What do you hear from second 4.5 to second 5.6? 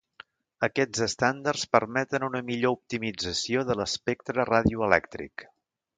radioelèctric.